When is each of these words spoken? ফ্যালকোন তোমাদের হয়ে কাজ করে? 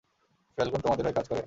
ফ্যালকোন 0.57 0.79
তোমাদের 0.81 1.03
হয়ে 1.05 1.13
কাজ 1.13 1.25
করে? 1.27 1.39